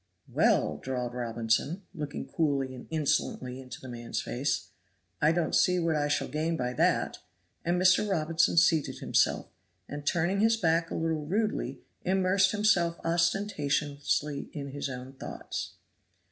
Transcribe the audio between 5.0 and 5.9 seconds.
"I don't see